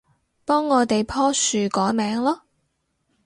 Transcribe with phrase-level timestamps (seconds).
[0.45, 2.39] 幫我哋棵樹改名囉